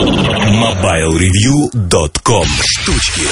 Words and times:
MobileReview.com 0.00 2.46
Штучки 2.64 3.28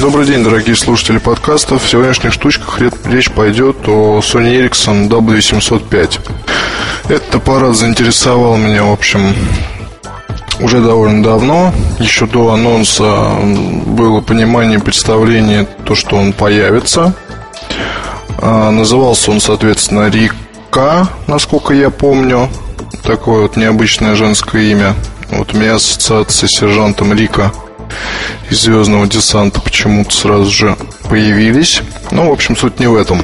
Добрый 0.00 0.26
день, 0.26 0.42
дорогие 0.42 0.74
слушатели 0.74 1.18
подкастов. 1.18 1.84
В 1.84 1.88
сегодняшних 1.88 2.32
штучках 2.32 2.80
речь 3.04 3.30
пойдет 3.30 3.76
о 3.86 4.18
Sony 4.18 4.68
Ericsson 4.68 5.08
W705. 5.08 6.18
Этот 7.08 7.36
аппарат 7.36 7.76
заинтересовал 7.76 8.56
меня, 8.56 8.82
в 8.82 8.90
общем, 8.90 9.32
уже 10.58 10.80
довольно 10.80 11.22
давно. 11.22 11.72
Еще 12.00 12.26
до 12.26 12.52
анонса 12.52 13.36
было 13.86 14.20
понимание, 14.20 14.80
представление, 14.80 15.68
то, 15.84 15.94
что 15.94 16.16
он 16.16 16.32
появится. 16.32 17.14
А, 18.38 18.72
назывался 18.72 19.30
он, 19.30 19.40
соответственно, 19.40 20.10
Рика, 20.10 21.06
насколько 21.28 21.74
я 21.74 21.90
помню. 21.90 22.48
Такое 23.04 23.42
вот 23.42 23.56
необычное 23.56 24.16
женское 24.16 24.62
имя. 24.62 24.96
Вот 25.30 25.52
у 25.52 25.56
меня 25.56 25.74
ассоциация 25.74 26.48
с 26.48 26.52
сержантом 26.52 27.12
Рика 27.12 27.52
из 28.50 28.62
Звездного 28.62 29.06
десанта 29.06 29.60
почему-то 29.60 30.14
сразу 30.14 30.50
же 30.50 30.76
появились. 31.08 31.82
Ну, 32.10 32.30
в 32.30 32.32
общем, 32.32 32.56
суть 32.56 32.78
не 32.78 32.86
в 32.86 32.94
этом. 32.94 33.22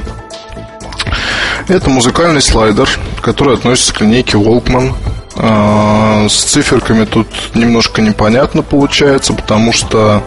Это 1.67 1.89
музыкальный 1.89 2.41
слайдер, 2.41 2.89
который 3.21 3.55
относится 3.55 3.93
к 3.93 4.01
линейке 4.01 4.37
Walkman. 4.37 4.93
А, 5.35 6.27
с 6.29 6.43
циферками 6.43 7.05
тут 7.05 7.27
немножко 7.55 8.01
непонятно 8.01 8.61
получается, 8.61 9.33
потому 9.33 9.73
что, 9.73 10.21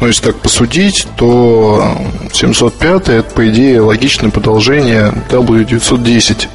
ну, 0.00 0.06
если 0.06 0.26
так 0.26 0.36
посудить, 0.36 1.06
то 1.16 1.96
705 2.32 3.08
это, 3.08 3.22
по 3.34 3.48
идее, 3.48 3.80
логичное 3.80 4.30
продолжение 4.30 5.12
W910 5.30 6.48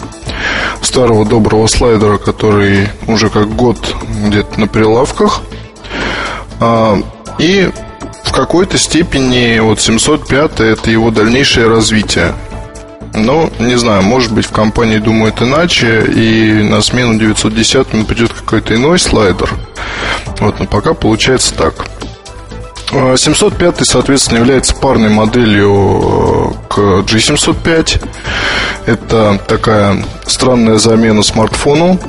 старого 0.82 1.26
доброго 1.26 1.68
слайдера, 1.68 2.18
который 2.18 2.90
уже 3.08 3.30
как 3.30 3.56
год 3.56 3.78
где-то 4.26 4.60
на 4.60 4.68
прилавках. 4.68 5.42
А, 6.60 6.98
и 7.40 7.70
в 8.24 8.32
какой-то 8.32 8.78
степени 8.78 9.60
вот 9.60 9.80
705 9.80 10.60
это 10.60 10.92
его 10.92 11.12
дальнейшее 11.12 11.68
развитие. 11.68 12.34
Но, 13.14 13.50
не 13.58 13.76
знаю, 13.78 14.04
может 14.04 14.32
быть, 14.32 14.46
в 14.46 14.52
компании 14.52 14.98
думают 14.98 15.42
иначе, 15.42 16.04
и 16.06 16.62
на 16.62 16.82
смену 16.82 17.18
910 17.18 18.08
придет 18.08 18.32
какой-то 18.34 18.76
иной 18.76 19.00
слайдер. 19.00 19.50
Вот, 20.40 20.60
но 20.60 20.66
пока 20.66 20.94
получается 20.94 21.54
так. 21.56 21.88
705, 22.92 23.86
соответственно, 23.86 24.40
является 24.40 24.76
парной 24.76 25.10
моделью 25.10 26.54
э, 26.70 26.74
к 26.74 26.78
G705. 26.80 28.06
Это 28.86 29.40
такая 29.48 30.04
странная 30.28 30.78
замена 30.78 31.24
смартфону. 31.24 32.00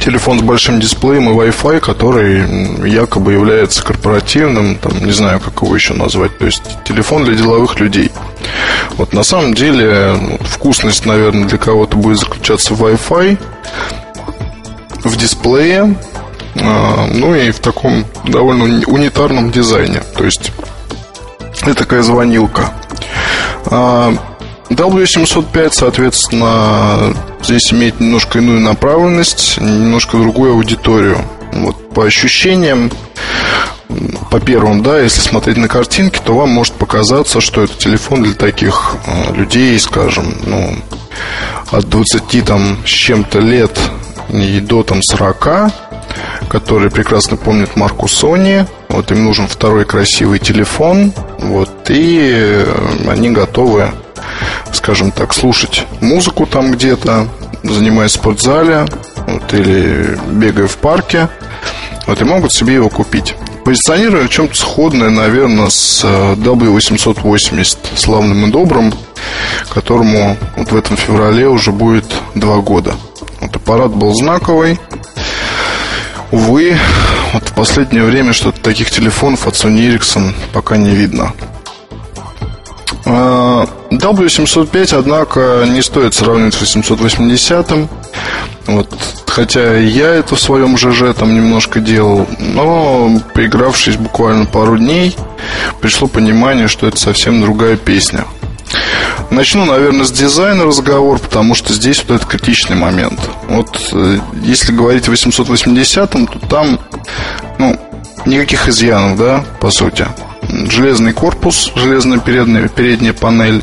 Телефон 0.00 0.38
с 0.38 0.42
большим 0.42 0.78
дисплеем 0.78 1.28
и 1.30 1.32
Wi-Fi, 1.32 1.80
который 1.80 2.88
якобы 2.88 3.32
является 3.32 3.82
корпоративным, 3.82 4.76
там, 4.76 4.92
не 5.04 5.12
знаю, 5.12 5.40
как 5.40 5.62
его 5.62 5.74
еще 5.74 5.94
назвать, 5.94 6.36
то 6.38 6.44
есть 6.44 6.62
телефон 6.84 7.24
для 7.24 7.34
деловых 7.34 7.80
людей. 7.80 8.12
Вот 8.98 9.12
на 9.12 9.22
самом 9.22 9.54
деле 9.54 10.14
вкусность, 10.42 11.06
наверное, 11.06 11.48
для 11.48 11.58
кого-то 11.58 11.96
будет 11.96 12.18
заключаться 12.18 12.74
в 12.74 12.84
Wi-Fi, 12.84 13.38
в 15.02 15.16
дисплее, 15.16 15.96
а, 16.56 17.08
ну 17.12 17.34
и 17.34 17.50
в 17.50 17.60
таком 17.60 18.04
довольно 18.24 18.64
унитарном 18.86 19.50
дизайне. 19.50 20.02
То 20.16 20.24
есть 20.24 20.52
это 21.62 21.74
такая 21.74 22.02
звонилка. 22.02 22.70
А, 24.68 24.72
W705, 24.72 25.70
соответственно, 25.72 27.14
здесь 27.42 27.72
имеет 27.72 28.00
немножко 28.00 28.38
иную 28.38 28.60
направленность, 28.60 29.58
немножко 29.60 30.16
другую 30.16 30.52
аудиторию. 30.52 31.18
Вот, 31.52 31.90
по 31.90 32.04
ощущениям, 32.04 32.90
по 34.30 34.40
первым, 34.40 34.82
да, 34.82 34.98
если 34.98 35.20
смотреть 35.20 35.56
на 35.56 35.68
картинки, 35.68 36.20
то 36.22 36.34
вам 36.34 36.50
может 36.50 36.74
показаться, 36.74 37.40
что 37.40 37.62
это 37.62 37.74
телефон 37.74 38.22
для 38.22 38.34
таких 38.34 38.96
э, 39.06 39.34
людей, 39.34 39.78
скажем, 39.78 40.34
ну, 40.44 40.76
от 41.70 41.88
20 41.88 42.44
там 42.44 42.78
с 42.84 42.88
чем-то 42.88 43.38
лет 43.38 43.78
и 44.30 44.60
до 44.60 44.82
там 44.82 45.00
40, 45.02 45.72
которые 46.48 46.90
прекрасно 46.90 47.36
помнят 47.36 47.76
марку 47.76 48.06
Sony. 48.06 48.66
Вот 48.88 49.10
им 49.12 49.24
нужен 49.24 49.46
второй 49.46 49.84
красивый 49.84 50.38
телефон. 50.38 51.12
Вот, 51.38 51.90
и 51.90 52.18
э, 52.32 52.66
они 53.08 53.30
готовы, 53.30 53.92
скажем 54.72 55.10
так, 55.10 55.34
слушать 55.34 55.86
музыку 56.00 56.46
там 56.46 56.72
где-то, 56.72 57.28
занимаясь 57.62 58.12
в 58.12 58.14
спортзале 58.14 58.86
вот, 59.26 59.52
или 59.54 60.18
бегая 60.30 60.66
в 60.66 60.76
парке. 60.76 61.28
Вот, 62.06 62.20
и 62.20 62.24
могут 62.24 62.52
себе 62.52 62.74
его 62.74 62.88
купить. 62.88 63.34
Позиционируя 63.64 64.28
в 64.28 64.30
чем-то 64.30 64.54
сходное, 64.54 65.10
наверное, 65.10 65.68
с 65.70 66.04
э, 66.04 66.34
W880, 66.34 67.78
славным 67.96 68.46
и 68.46 68.52
добрым, 68.52 68.94
которому 69.74 70.36
вот 70.56 70.70
в 70.70 70.76
этом 70.76 70.96
феврале 70.96 71.48
уже 71.48 71.72
будет 71.72 72.04
два 72.36 72.58
года. 72.58 72.94
Вот 73.40 73.56
аппарат 73.56 73.90
был 73.90 74.14
знаковый. 74.14 74.78
Увы, 76.30 76.76
вот 77.32 77.48
в 77.48 77.54
последнее 77.54 78.04
время 78.04 78.32
что-то 78.32 78.60
таких 78.60 78.90
телефонов 78.90 79.48
от 79.48 79.54
Sony 79.54 79.96
Ericsson 79.96 80.32
пока 80.52 80.76
не 80.76 80.90
видно. 80.90 81.32
А, 83.04 83.68
W705, 83.98 84.98
однако, 84.98 85.64
не 85.68 85.82
стоит 85.82 86.14
сравнивать 86.14 86.54
с 86.54 86.60
880 86.60 87.88
вот, 88.66 88.92
хотя 89.26 89.76
я 89.78 90.14
это 90.14 90.34
в 90.34 90.40
своем 90.40 90.76
ЖЖ 90.76 91.14
там 91.16 91.34
немножко 91.34 91.78
делал, 91.78 92.26
но 92.38 93.20
поигравшись 93.32 93.96
буквально 93.96 94.44
пару 94.46 94.76
дней, 94.76 95.16
пришло 95.80 96.08
понимание, 96.08 96.66
что 96.66 96.86
это 96.88 96.96
совсем 96.96 97.40
другая 97.40 97.76
песня. 97.76 98.24
Начну, 99.30 99.64
наверное, 99.64 100.04
с 100.04 100.10
дизайна 100.10 100.64
разговор, 100.64 101.20
потому 101.20 101.54
что 101.54 101.72
здесь 101.72 102.02
вот 102.02 102.16
этот 102.16 102.28
критичный 102.28 102.76
момент. 102.76 103.20
Вот 103.48 103.90
э, 103.92 104.18
если 104.42 104.72
говорить 104.72 105.08
о 105.08 105.12
880-м, 105.12 106.26
то 106.26 106.38
там, 106.48 106.80
ну, 107.58 107.78
никаких 108.24 108.68
изъянов, 108.68 109.18
да, 109.18 109.44
по 109.60 109.70
сути. 109.70 110.06
Железный 110.70 111.12
корпус, 111.12 111.72
железная 111.74 112.18
передняя, 112.18 112.68
передняя 112.68 113.12
панель, 113.12 113.62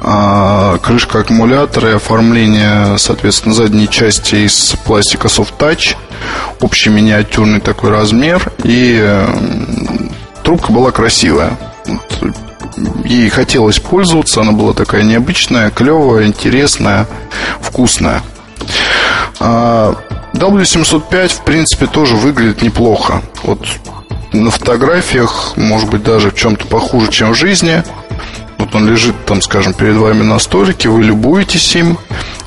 а, 0.00 0.78
крышка 0.78 1.20
аккумулятора 1.20 1.90
и 1.90 1.94
оформление, 1.94 2.98
соответственно, 2.98 3.54
задней 3.54 3.88
части 3.88 4.46
из 4.46 4.74
пластика 4.84 5.28
Soft 5.28 5.54
Touch, 5.58 5.96
общий 6.60 6.90
миниатюрный 6.90 7.60
такой 7.60 7.90
размер, 7.90 8.52
и 8.62 9.26
трубка 10.42 10.72
была 10.72 10.90
красивая 10.90 11.58
ей 13.04 13.28
хотелось 13.28 13.78
пользоваться. 13.78 14.40
Она 14.40 14.52
была 14.52 14.72
такая 14.72 15.02
необычная, 15.02 15.70
клевая, 15.70 16.26
интересная, 16.26 17.06
вкусная. 17.60 18.22
А, 19.40 19.94
W705, 20.34 21.28
в 21.28 21.44
принципе, 21.44 21.86
тоже 21.86 22.16
выглядит 22.16 22.62
неплохо. 22.62 23.22
Вот 23.42 23.66
на 24.34 24.50
фотографиях, 24.50 25.54
может 25.56 25.88
быть, 25.88 26.02
даже 26.02 26.30
в 26.30 26.34
чем-то 26.34 26.66
похуже, 26.66 27.10
чем 27.10 27.32
в 27.32 27.36
жизни. 27.36 27.82
Вот 28.58 28.74
он 28.74 28.88
лежит 28.88 29.14
там, 29.26 29.40
скажем, 29.40 29.74
перед 29.74 29.96
вами 29.96 30.22
на 30.22 30.38
столике, 30.38 30.88
вы 30.88 31.02
любуетесь 31.02 31.74
им, 31.76 31.98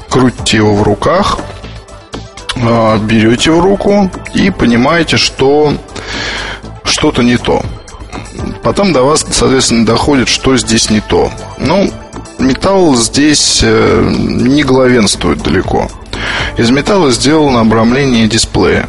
крутите 0.10 0.58
его 0.58 0.76
в 0.76 0.84
руках, 0.84 1.40
а, 2.56 2.98
берете 2.98 3.52
в 3.52 3.60
руку 3.60 4.12
и 4.34 4.50
понимаете, 4.50 5.18
что 5.18 5.74
что-то 6.84 7.24
не 7.24 7.38
то. 7.38 7.62
Потом 8.64 8.94
до 8.94 9.04
вас, 9.04 9.26
соответственно, 9.30 9.86
доходит, 9.86 10.28
что 10.28 10.58
здесь 10.58 10.90
не 10.90 11.02
то. 11.02 11.32
Ну, 11.58 11.90
металл 12.40 12.96
здесь 12.96 13.62
э, 13.64 14.12
не 14.14 14.64
главенствует 14.64 15.42
далеко. 15.42 15.90
Из 16.58 16.70
металла 16.70 17.12
сделано 17.12 17.62
обрамление 17.62 18.28
дисплея. 18.28 18.88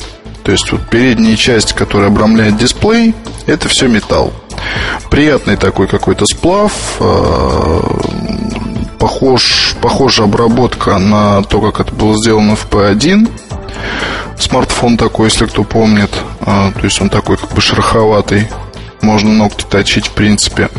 То 0.49 0.53
есть 0.53 0.73
вот 0.73 0.81
передняя 0.89 1.37
часть, 1.37 1.75
которая 1.75 2.09
обрамляет 2.09 2.57
дисплей, 2.57 3.15
это 3.45 3.69
все 3.69 3.87
металл. 3.87 4.33
Приятный 5.11 5.59
такой 5.59 5.87
какой-то 5.87 6.25
сплав, 6.25 6.73
э, 7.01 7.81
похож, 8.99 9.75
похожая 9.83 10.27
обработка 10.27 10.97
на 10.97 11.43
то, 11.43 11.61
как 11.61 11.81
это 11.81 11.95
было 11.95 12.17
сделано 12.17 12.57
в 12.57 12.67
P1. 12.71 13.31
Смартфон 14.39 14.97
такой, 14.97 15.27
если 15.27 15.45
кто 15.45 15.65
помнит. 15.65 16.15
Э, 16.41 16.73
то 16.73 16.81
есть 16.83 16.99
он 17.03 17.11
такой 17.11 17.37
как 17.37 17.53
бы 17.53 17.61
шероховатый 17.61 18.49
можно 19.03 19.31
ногти 19.31 19.67
точить 19.69 20.07
в 20.07 20.13
принципе. 20.13 20.71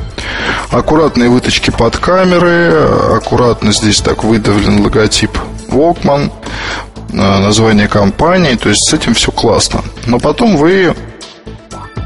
Аккуратные 0.72 1.30
выточки 1.30 1.70
под 1.70 1.96
камеры, 1.98 2.74
аккуратно 3.16 3.72
здесь 3.72 4.02
так 4.02 4.24
выдавлен 4.24 4.82
логотип 4.84 5.38
Walkman, 5.70 6.32
э, 6.32 6.89
название 7.10 7.88
компании, 7.88 8.56
то 8.56 8.70
есть 8.70 8.90
с 8.90 8.94
этим 8.94 9.14
все 9.14 9.32
классно. 9.32 9.84
Но 10.06 10.20
потом 10.20 10.58
вы 10.58 10.96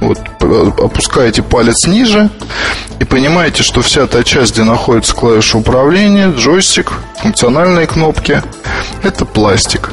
вот, 0.02 0.20
опускаете 0.80 1.42
палец 1.42 1.88
ниже 1.88 2.30
и 3.00 3.06
понимаете, 3.06 3.64
что 3.64 3.82
вся 3.82 4.08
та 4.08 4.24
часть, 4.24 4.54
где 4.54 4.64
находится 4.64 5.16
клавиша 5.16 5.58
управления, 5.58 6.32
джойстик, 6.36 6.94
функциональные 7.18 7.88
кнопки, 7.88 8.42
это 9.04 9.26
пластик. 9.26 9.92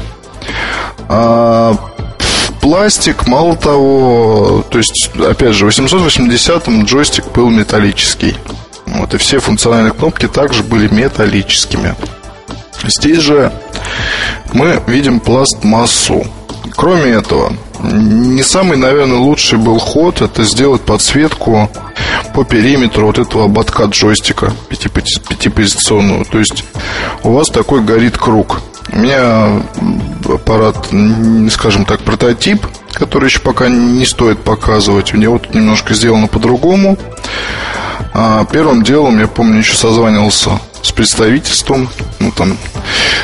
А, 1.07 1.75
пластик, 2.61 3.27
мало 3.27 3.55
того, 3.55 4.63
то 4.69 4.77
есть, 4.77 5.11
опять 5.17 5.53
же, 5.53 5.65
в 5.65 5.69
880-м 5.69 6.85
джойстик 6.85 7.25
был 7.31 7.49
металлический. 7.49 8.35
Вот, 8.85 9.13
и 9.13 9.17
все 9.17 9.39
функциональные 9.39 9.93
кнопки 9.93 10.27
также 10.27 10.63
были 10.63 10.93
металлическими. 10.93 11.95
Здесь 12.83 13.19
же 13.19 13.51
мы 14.53 14.81
видим 14.87 15.19
пластмассу. 15.19 16.25
Кроме 16.75 17.11
этого, 17.11 17.53
не 17.83 18.43
самый, 18.43 18.77
наверное, 18.77 19.17
лучший 19.17 19.57
был 19.57 19.79
ход 19.79 20.21
это 20.21 20.43
сделать 20.43 20.81
подсветку 20.81 21.69
по 22.33 22.43
периметру 22.43 23.07
вот 23.07 23.19
этого 23.19 23.45
ободка 23.45 23.83
джойстика 23.85 24.53
пятипозиционного. 24.69 26.25
То 26.25 26.39
есть 26.39 26.63
у 27.23 27.31
вас 27.31 27.49
такой 27.49 27.81
горит 27.81 28.17
круг. 28.17 28.61
У 28.93 28.99
меня 28.99 29.63
аппарат, 30.25 30.89
скажем 31.51 31.85
так, 31.85 32.01
прототип, 32.01 32.65
который 32.93 33.25
еще 33.25 33.39
пока 33.39 33.69
не 33.69 34.05
стоит 34.05 34.39
показывать. 34.39 35.13
У 35.13 35.17
него 35.17 35.37
тут 35.39 35.53
немножко 35.53 35.93
сделано 35.93 36.27
по-другому. 36.27 36.97
А 38.13 38.45
первым 38.45 38.83
делом, 38.83 39.19
я 39.19 39.27
помню, 39.27 39.59
еще 39.59 39.75
созванивался 39.75 40.59
с 40.81 40.91
представительством, 40.91 41.89
ну 42.19 42.31
там, 42.31 42.57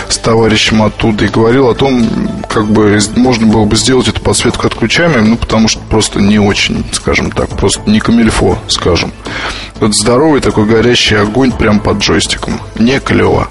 с 0.10 0.18
товарищем 0.18 0.84
оттуда 0.84 1.26
и 1.26 1.30
говорил 1.30 1.70
о 1.70 1.76
том, 1.76 2.08
как 2.50 2.68
бы 2.68 3.00
можно 3.16 3.48
было 3.48 3.66
бы 3.66 3.76
сделать 3.76 4.08
эту 4.08 4.22
подсветку 4.22 4.68
отключаемой, 4.68 5.22
ну 5.22 5.38
потому 5.38 5.68
что 5.68 5.82
просто 5.90 6.20
не 6.20 6.40
очень, 6.40 6.86
скажем 6.92 7.32
так, 7.32 7.50
просто 7.50 7.82
не 7.90 8.00
камильфо, 8.00 8.58
скажем. 8.68 9.12
Вот 9.80 9.96
здоровый 9.96 10.42
такой 10.42 10.66
горящий 10.66 11.16
огонь 11.16 11.52
прям 11.52 11.80
под 11.80 12.00
джойстиком. 12.00 12.60
Не 12.76 13.00
клево. 13.00 13.48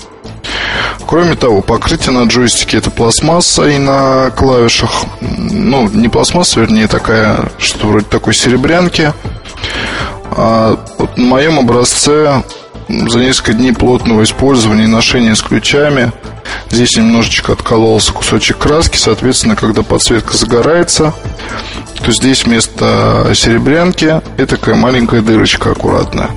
Кроме 1.07 1.37
того, 1.37 1.63
покрытие 1.63 2.13
на 2.13 2.27
джойстике 2.29 2.79
это 2.79 2.91
пластмасса 2.91 3.69
и 3.69 3.79
на 3.79 4.31
клавишах, 4.31 5.05
ну, 5.21 5.89
не 5.89 6.09
пластмасса, 6.09 6.61
вернее, 6.61 6.89
такая, 6.89 7.49
что 7.59 7.87
вроде 7.87 8.07
такой 8.07 8.35
серебрянки. 8.35 9.13
А 10.33 10.79
вот 10.99 11.17
на 11.17 11.25
моем 11.25 11.59
образце 11.59 12.43
за 12.89 13.19
несколько 13.19 13.53
дней 13.53 13.73
плотного 13.73 14.23
использования 14.23 14.85
и 14.85 14.89
ношения 14.89 15.35
с 15.35 15.43
ключами 15.43 16.13
здесь 16.71 16.97
немножечко 16.97 17.53
откололся 17.53 18.13
кусочек 18.13 18.59
краски, 18.59 18.97
соответственно, 18.97 19.57
когда 19.57 19.83
подсветка 19.83 20.37
загорается, 20.37 21.15
то 22.05 22.13
здесь 22.13 22.45
вместо 22.45 23.31
серебрянки 23.35 24.21
это 24.37 24.57
такая 24.57 24.75
маленькая 24.75 25.21
дырочка 25.21 25.73
аккуратная. 25.73 26.31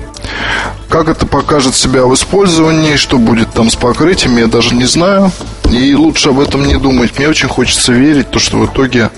Как 0.88 1.08
это 1.08 1.26
покажет 1.26 1.76
себя 1.76 2.04
в 2.04 2.14
использовании, 2.14 2.96
что 2.96 3.18
будет 3.18 3.52
там 3.52 3.70
с 3.70 3.76
покрытием, 3.76 4.36
я 4.36 4.46
даже 4.48 4.74
не 4.74 4.84
знаю. 4.84 5.30
И 5.70 5.94
лучше 5.94 6.30
об 6.30 6.40
этом 6.40 6.66
не 6.66 6.76
думать. 6.76 7.16
Мне 7.16 7.28
очень 7.28 7.48
хочется 7.48 7.92
верить, 7.92 8.30
то, 8.30 8.40
что 8.40 8.58
в 8.58 8.66
итоге 8.66 9.10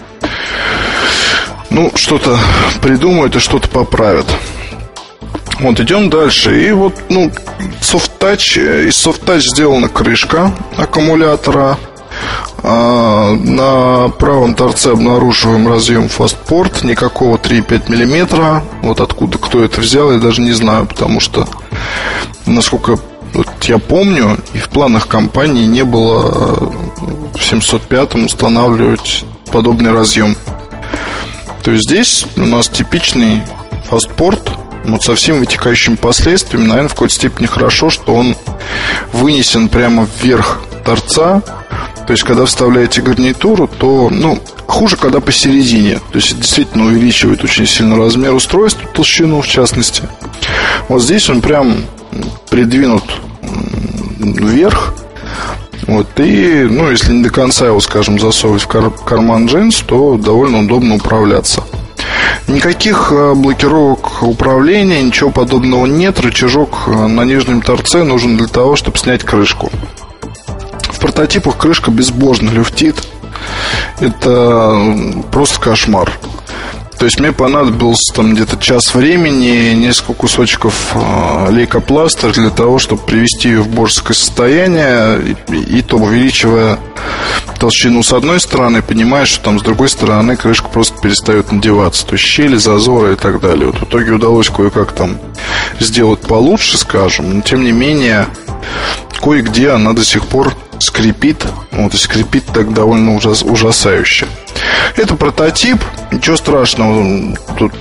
ну, 1.71 1.91
что-то 1.95 2.39
придумают 2.83 3.37
и 3.37 3.39
что-то 3.39 3.69
поправят. 3.69 4.27
Вот, 5.63 5.79
идем 5.79 6.11
дальше. 6.11 6.61
И 6.61 6.73
вот, 6.73 6.95
ну, 7.09 7.31
Soft 7.81 8.11
Touch, 8.19 8.89
из 8.89 9.07
Touch 9.07 9.41
сделана 9.41 9.89
крышка 9.89 10.53
аккумулятора. 10.77 11.79
А, 12.65 13.33
на 13.33 14.09
правом 14.09 14.55
торце 14.55 14.91
обнаруживаем 14.91 15.69
разъем 15.69 16.09
фастпорт, 16.09 16.83
никакого 16.83 17.37
3,5 17.37 17.89
мм. 17.89 18.63
Вот 18.83 19.01
откуда 19.01 19.39
кто 19.39 19.63
это 19.63 19.81
взял, 19.81 20.11
я 20.11 20.19
даже 20.19 20.41
не 20.41 20.53
знаю, 20.53 20.87
потому 20.87 21.21
что, 21.21 21.47
насколько 22.45 22.99
вот 23.33 23.49
я 23.63 23.79
помню, 23.79 24.39
и 24.55 24.59
в 24.59 24.69
планах 24.69 25.07
компании 25.07 25.65
не 25.65 25.85
было 25.85 26.73
в 27.35 27.41
705 27.41 28.17
устанавливать 28.17 29.25
подобный 29.53 29.93
разъем. 29.93 30.37
То 31.63 31.71
есть 31.71 31.85
здесь 31.85 32.27
у 32.37 32.47
нас 32.47 32.69
типичный 32.69 33.43
фастпорт, 33.89 34.51
вот 34.85 35.03
со 35.03 35.15
всеми 35.15 35.39
вытекающими 35.39 35.97
последствиями, 35.97 36.67
наверное, 36.67 36.89
в 36.89 36.95
какой-то 36.95 37.15
степени 37.15 37.47
хорошо, 37.47 37.91
что 37.91 38.15
он 38.15 38.37
вынесен 39.13 39.69
прямо 39.69 40.09
вверх 40.21 40.61
торца, 40.85 41.43
то 42.07 42.13
есть, 42.13 42.25
когда 42.25 42.45
вставляете 42.45 43.01
гарнитуру, 43.01 43.69
то, 43.69 44.09
ну, 44.11 44.39
хуже, 44.67 44.97
когда 44.97 45.21
посередине. 45.21 46.01
То 46.11 46.19
есть, 46.19 46.37
действительно 46.39 46.87
увеличивает 46.87 47.45
очень 47.45 47.67
сильно 47.67 47.97
размер 47.97 48.35
устройства, 48.35 48.89
толщину 48.93 49.41
в 49.41 49.47
частности. 49.47 50.03
Вот 50.89 51.03
здесь 51.03 51.31
он 51.31 51.41
прям 51.41 51.85
придвинут 52.51 53.05
вверх. 54.19 54.95
Вот, 55.87 56.09
и, 56.19 56.67
ну, 56.69 56.91
если 56.91 57.13
не 57.13 57.23
до 57.23 57.31
конца 57.31 57.67
его, 57.67 57.81
скажем, 57.81 58.19
засовывать 58.19 58.63
в 58.63 58.67
кар- 58.69 58.91
карман 58.91 59.47
джинс, 59.47 59.83
то 59.87 60.17
довольно 60.17 60.61
удобно 60.61 60.97
управляться. 60.97 61.65
Никаких 62.49 63.13
э, 63.13 63.35
блокировок 63.35 64.23
управления, 64.23 65.03
ничего 65.03 65.31
подобного 65.31 65.87
нет. 65.87 66.21
Рычажок 66.21 66.85
э, 66.87 67.07
на 67.07 67.25
нижнем 67.25 67.63
торце 67.63 68.05
нужен 68.05 68.37
для 68.37 68.49
того, 68.49 68.77
чтобы 68.77 68.99
снять 68.99 69.23
крышку 69.23 69.71
прототипах 71.03 71.59
крышка 71.59 71.91
безбожно 71.91 72.51
люфтит. 72.51 73.03
Это 73.99 74.81
просто 75.33 75.61
кошмар. 75.61 76.13
То 77.03 77.07
есть 77.07 77.19
мне 77.19 77.33
понадобился 77.33 78.15
там 78.15 78.33
где-то 78.33 78.57
час 78.59 78.95
времени, 78.95 79.75
несколько 79.75 80.13
кусочков 80.13 80.95
э, 80.95 81.49
лейкопластыря 81.51 82.33
для 82.33 82.51
того, 82.51 82.79
чтобы 82.79 83.03
привести 83.03 83.49
ее 83.49 83.63
в 83.63 83.69
божеское 83.69 84.15
состояние, 84.15 85.37
и, 85.49 85.79
и 85.79 85.83
то 85.83 85.97
увеличивая 85.97 86.79
толщину 87.59 88.05
с 88.05 88.13
одной 88.13 88.39
стороны, 88.39 88.83
понимая, 88.83 89.27
что 89.27 89.47
там 89.47 89.59
с 89.59 89.63
другой 89.63 89.89
стороны 89.89 90.37
крышка 90.37 90.69
просто 90.69 90.97
перестает 91.01 91.51
надеваться. 91.51 92.07
То 92.07 92.13
есть 92.13 92.25
щели, 92.25 92.55
зазоры 92.55 93.15
и 93.15 93.17
так 93.17 93.41
далее. 93.41 93.67
Вот 93.67 93.81
в 93.81 93.83
итоге 93.83 94.13
удалось 94.13 94.49
кое-как 94.49 94.93
там 94.93 95.19
сделать 95.81 96.21
получше, 96.21 96.79
скажем, 96.79 97.35
но 97.35 97.41
тем 97.41 97.65
не 97.65 97.73
менее 97.73 98.29
кое-где 99.21 99.71
она 99.71 99.93
до 99.93 100.05
сих 100.05 100.25
пор 100.25 100.55
скрипит. 100.83 101.47
Вот, 101.71 101.95
скрипит 101.95 102.45
так 102.47 102.75
довольно 102.75 103.15
ужас, 103.15 103.43
ужасающе. 103.43 104.27
Это 104.97 105.15
прототип, 105.15 105.79
ничего 106.11 106.37
страшного 106.37 107.37
тут, 107.57 107.73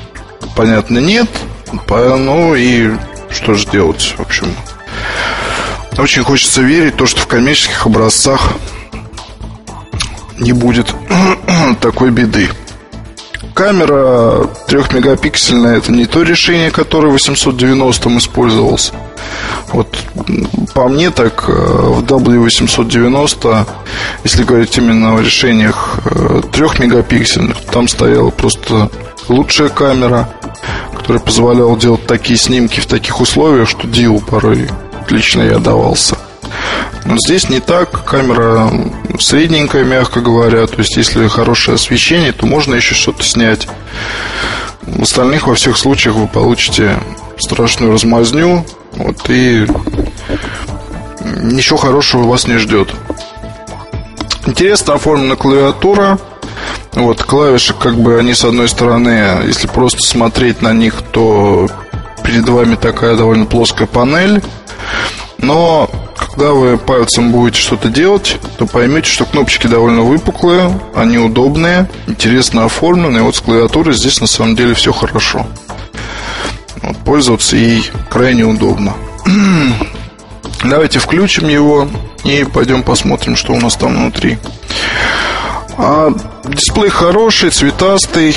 понятно, 0.56 1.00
нет. 1.00 1.28
Ну 1.90 2.56
и 2.56 2.92
что 3.30 3.54
же 3.56 3.68
делать, 3.68 4.14
в 4.18 4.22
общем. 4.22 4.54
Очень 5.98 6.24
хочется 6.24 6.62
верить, 6.62 6.96
то, 6.96 7.06
что 7.06 7.22
в 7.22 7.28
коммерческих 7.28 7.86
образцах 7.86 8.54
не 10.38 10.54
будет 10.54 10.94
такой 11.82 12.12
беды. 12.12 12.50
Камера 13.54 14.48
трехмегапиксельная 14.68 15.78
это 15.78 15.92
не 15.92 16.06
то 16.06 16.24
решение, 16.24 16.72
которое 16.72 17.10
в 17.10 17.14
890 17.14 18.18
использовалось. 18.18 18.92
Вот 19.74 19.88
по 20.74 20.88
мне 20.88 21.12
так 21.12 21.46
э, 21.48 21.52
в 21.52 22.04
W890, 22.04 23.68
если 24.24 24.44
говорить 24.44 24.78
именно 24.78 25.16
о 25.16 25.22
решениях 25.22 26.00
э, 26.06 26.42
трех 26.52 26.80
мегапиксельных, 26.80 27.58
там 27.72 27.88
стояла 27.88 28.30
просто 28.30 28.90
лучшая 29.28 29.70
камера, 29.70 30.30
которая 30.96 31.22
позволяла 31.22 31.78
делать 31.78 32.06
такие 32.06 32.38
снимки 32.38 32.80
в 32.80 32.86
таких 32.86 33.22
условиях, 33.22 33.70
что 33.70 33.88
диву 33.88 34.20
порой 34.20 34.70
отлично 35.02 35.42
я 35.42 35.60
давался. 35.60 36.18
Здесь 37.06 37.50
не 37.50 37.60
так, 37.60 38.06
камера 38.06 38.72
средненькая, 39.20 39.84
мягко 39.84 40.22
говоря, 40.22 40.66
то 40.68 40.78
есть 40.78 40.96
если 40.96 41.28
хорошее 41.28 41.76
освещение, 41.76 42.32
то 42.32 42.46
можно 42.46 42.76
еще 42.76 42.96
что-то 42.96 43.24
снять. 43.24 43.68
В 44.82 45.04
остальных 45.04 45.48
во 45.48 45.56
всех 45.56 45.78
случаях 45.78 46.16
вы 46.16 46.28
получите 46.28 46.98
страшную 47.38 47.94
размазню, 47.94 48.66
вот, 48.94 49.30
и 49.30 49.68
ничего 51.42 51.78
хорошего 51.78 52.24
вас 52.24 52.48
не 52.48 52.58
ждет. 52.58 52.90
Интересно 54.46 54.96
оформлена 54.96 55.36
клавиатура. 55.36 56.18
Вот, 56.94 57.24
клавиши, 57.24 57.74
как 57.74 57.96
бы 57.96 58.20
они 58.20 58.34
с 58.34 58.44
одной 58.44 58.68
стороны, 58.68 59.44
если 59.46 59.68
просто 59.68 60.02
смотреть 60.02 60.62
на 60.62 60.74
них, 60.74 60.96
то 61.12 61.70
перед 62.24 62.50
вами 62.50 62.76
такая 62.76 63.16
довольно 63.16 63.46
плоская 63.46 63.88
панель. 63.88 64.42
Но 65.38 65.90
когда 66.32 66.54
вы 66.54 66.78
пальцем 66.78 67.32
будете 67.32 67.60
что-то 67.60 67.90
делать, 67.90 68.38
то 68.58 68.66
поймете, 68.66 69.10
что 69.10 69.26
кнопочки 69.26 69.68
довольно 69.68 70.02
выпуклые, 70.02 70.80
они 70.96 71.18
удобные, 71.18 71.90
интересно 72.08 72.66
оформлены. 72.66 73.18
И 73.18 73.22
вот 73.22 73.36
с 73.36 73.42
клавиатурой 73.42 73.94
здесь 73.94 74.22
на 74.22 74.28
самом 74.28 74.56
деле 74.56 74.74
все 74.74 74.94
хорошо. 74.94 75.46
Вот, 76.82 76.98
пользоваться 77.00 77.58
ей 77.58 77.90
крайне 78.10 78.46
удобно. 78.46 78.94
Давайте 80.64 81.00
включим 81.00 81.50
его 81.50 81.88
и 82.24 82.46
пойдем 82.46 82.84
посмотрим, 82.84 83.36
что 83.36 83.54
у 83.54 83.60
нас 83.60 83.76
там 83.76 83.96
внутри. 83.96 84.38
А, 85.78 86.14
дисплей 86.46 86.90
хороший, 86.90 87.50
цветастый. 87.50 88.36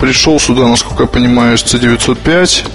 Пришел 0.00 0.38
сюда, 0.38 0.66
насколько 0.66 1.04
я 1.04 1.08
понимаю, 1.08 1.56
с 1.56 1.64
C905. 1.64 2.68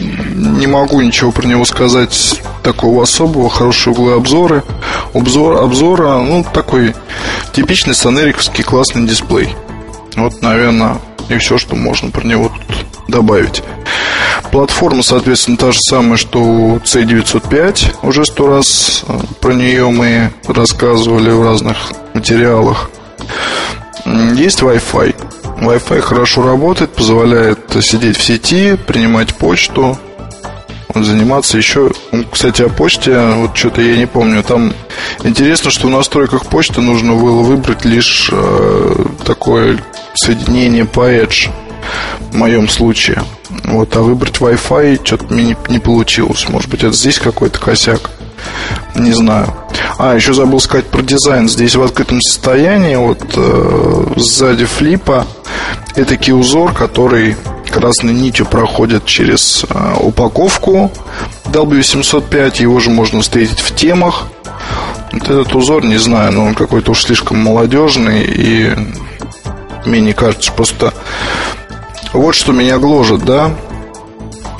Не 0.00 0.66
могу 0.66 1.00
ничего 1.00 1.32
про 1.32 1.46
него 1.46 1.64
сказать 1.64 2.40
такого 2.62 3.02
особого, 3.02 3.48
хорошие 3.48 3.92
углы 3.92 4.14
обзоры, 4.14 4.62
обзор, 5.14 5.62
обзора, 5.62 6.18
ну, 6.18 6.44
такой 6.44 6.94
типичный 7.52 7.94
сонериковский 7.94 8.64
классный 8.64 9.06
дисплей. 9.06 9.54
Вот, 10.16 10.42
наверное, 10.42 10.98
и 11.28 11.38
все, 11.38 11.58
что 11.58 11.76
можно 11.76 12.10
про 12.10 12.26
него 12.26 12.50
тут 12.50 12.86
добавить. 13.08 13.62
Платформа, 14.50 15.02
соответственно, 15.02 15.56
та 15.56 15.72
же 15.72 15.78
самая, 15.80 16.16
что 16.16 16.40
у 16.40 16.76
C905. 16.78 17.96
Уже 18.02 18.24
сто 18.24 18.46
раз 18.46 19.04
э, 19.06 19.18
про 19.40 19.52
нее 19.52 19.90
мы 19.90 20.32
рассказывали 20.46 21.30
в 21.30 21.42
разных 21.42 21.76
материалах. 22.14 22.90
Есть 24.34 24.60
Wi-Fi. 24.60 25.14
Wi-Fi 25.60 26.00
хорошо 26.00 26.42
работает, 26.44 26.90
позволяет 26.90 27.58
сидеть 27.82 28.16
в 28.16 28.22
сети, 28.22 28.76
принимать 28.76 29.34
почту, 29.34 29.98
заниматься 30.94 31.58
еще. 31.58 31.90
Кстати, 32.30 32.62
о 32.62 32.68
почте, 32.68 33.18
вот 33.18 33.56
что-то 33.56 33.80
я 33.80 33.96
не 33.96 34.06
помню. 34.06 34.42
Там 34.42 34.72
интересно, 35.24 35.70
что 35.70 35.88
в 35.88 35.90
настройках 35.90 36.46
почты 36.46 36.80
нужно 36.80 37.14
было 37.14 37.42
выбрать 37.42 37.84
лишь 37.84 38.30
э, 38.32 39.04
такое 39.24 39.78
соединение 40.14 40.84
по 40.84 41.10
Edge 41.10 41.50
в 42.30 42.36
моем 42.36 42.68
случае. 42.68 43.22
Вот, 43.64 43.96
а 43.96 44.00
выбрать 44.00 44.36
Wi-Fi 44.36 45.04
что-то 45.04 45.32
мне 45.32 45.44
не, 45.44 45.56
не 45.68 45.78
получилось. 45.78 46.48
Может 46.48 46.70
быть, 46.70 46.84
это 46.84 46.94
здесь 46.94 47.18
какой-то 47.18 47.58
косяк. 47.58 48.10
Не 48.94 49.12
знаю. 49.12 49.52
А, 49.98 50.14
еще 50.14 50.32
забыл 50.32 50.60
сказать 50.60 50.86
про 50.86 51.02
дизайн. 51.02 51.48
Здесь 51.48 51.76
в 51.76 51.82
открытом 51.82 52.20
состоянии, 52.20 52.96
вот 52.96 53.22
э, 53.36 54.12
сзади 54.16 54.64
флипа, 54.64 55.26
это 55.94 56.16
узор, 56.32 56.72
который 56.72 57.36
красной 57.70 58.12
нитью 58.12 58.46
проходит 58.46 59.04
через 59.04 59.64
э, 59.68 59.94
упаковку 60.00 60.92
W705. 61.46 62.62
Его 62.62 62.80
же 62.80 62.90
можно 62.90 63.20
встретить 63.20 63.60
в 63.60 63.74
темах. 63.74 64.28
Вот 65.12 65.22
этот 65.22 65.54
узор, 65.54 65.84
не 65.84 65.98
знаю, 65.98 66.32
но 66.32 66.44
он 66.44 66.54
какой-то 66.54 66.92
уж 66.92 67.04
слишком 67.04 67.38
молодежный 67.38 68.22
и 68.24 68.74
мне 69.86 70.00
не 70.00 70.12
кажется, 70.12 70.52
просто 70.52 70.92
вот 72.12 72.34
что 72.34 72.52
меня 72.52 72.78
гложет, 72.78 73.24
да. 73.24 73.54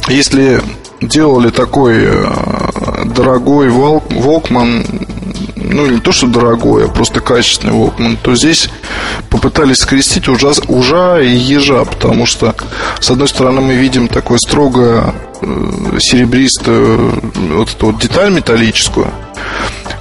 Если 0.08 0.62
делали 1.00 1.50
такой 1.50 2.04
э, 2.04 2.65
дорогой 3.05 3.69
Волкман, 3.69 4.87
ну 5.57 5.87
не 5.87 6.00
то 6.00 6.12
что 6.12 6.26
дорогой, 6.26 6.87
а 6.87 6.88
просто 6.88 7.21
качественный 7.21 7.75
Волкман, 7.75 8.17
то 8.17 8.35
здесь 8.35 8.71
попытались 9.31 9.79
скрестить 9.79 10.29
ужа, 10.29 10.53
ужа 10.69 11.21
и 11.21 11.29
ежа, 11.29 11.85
потому 11.85 12.26
что 12.26 12.55
с 13.00 13.11
одной 13.11 13.29
стороны 13.29 13.61
мы 13.61 13.75
видим 13.75 14.09
такое 14.09 14.38
строго 14.38 15.15
э, 15.41 15.99
серебристую 15.99 17.21
вот 17.57 17.71
эту 17.71 17.87
вот 17.87 18.00
деталь 18.00 18.33
металлическую, 18.33 19.12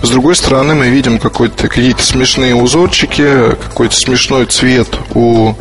с 0.01 0.09
другой 0.09 0.35
стороны 0.35 0.75
мы 0.75 0.89
видим 0.89 1.19
какие-то 1.19 2.03
смешные 2.03 2.53
узорчики, 2.53 3.55
какой-то 3.69 3.95
смешной 3.95 4.45
цвет 4.45 4.87
у 5.13 5.53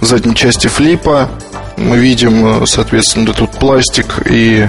задней 0.00 0.34
части 0.34 0.68
флипа. 0.68 1.28
Мы 1.76 1.96
видим, 1.98 2.62
э, 2.62 2.66
соответственно, 2.66 3.32
тут 3.32 3.50
пластик 3.52 4.22
и 4.30 4.68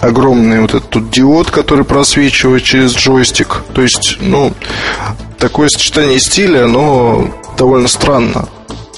огромный 0.00 0.60
вот 0.60 0.74
этот 0.74 0.90
тут 0.90 1.10
диод, 1.10 1.50
который 1.50 1.84
просвечивает 1.84 2.62
через 2.62 2.94
джойстик. 2.94 3.62
То 3.74 3.82
есть, 3.82 4.18
ну, 4.20 4.52
такое 5.38 5.68
сочетание 5.68 6.18
стиля, 6.20 6.66
но 6.66 7.28
довольно 7.56 7.88
странно. 7.88 8.48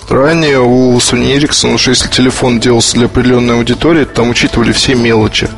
Ранее 0.08 0.60
у 0.60 0.96
Sony 0.98 1.36
Ericsson, 1.36 1.74
уж 1.74 1.88
если 1.88 2.08
телефон 2.08 2.60
делался 2.60 2.94
для 2.94 3.06
определенной 3.06 3.56
аудитории, 3.56 4.04
там 4.04 4.30
учитывали 4.30 4.72
все 4.72 4.94
мелочи 4.94 5.48